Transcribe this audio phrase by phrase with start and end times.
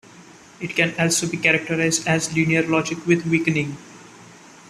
[0.59, 3.77] It can also be characterized as linear logic with weakening.